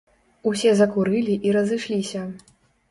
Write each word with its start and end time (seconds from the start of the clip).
Усе 0.51 0.71
закурылі 0.81 1.39
і 1.49 1.57
разышліся. 1.59 2.29